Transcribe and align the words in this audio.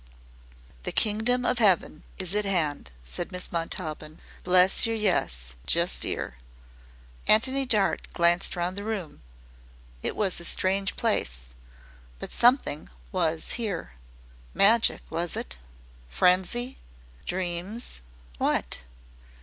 '""The 0.83 0.91
kingdom 0.91 1.45
of 1.45 1.61
'eaven 1.61 2.01
is 2.17 2.33
at 2.33 2.43
'and," 2.43 2.89
said 3.03 3.31
Miss 3.31 3.51
Montaubyn. 3.51 4.17
"Bless 4.43 4.87
yer, 4.87 4.95
yes, 4.95 5.53
just 5.67 6.03
'ere." 6.03 6.37
Antony 7.27 7.67
Dart 7.67 8.07
glanced 8.11 8.55
round 8.55 8.75
the 8.77 8.83
room. 8.83 9.21
It 10.01 10.15
was 10.15 10.39
a 10.39 10.43
strange 10.43 10.95
place. 10.95 11.49
But 12.17 12.31
something 12.31 12.89
WAS 13.11 13.51
here. 13.61 13.91
Magic, 14.55 15.03
was 15.11 15.35
it? 15.37 15.57
Frenzy 16.09 16.79
dreams 17.27 18.01
what? 18.39 18.81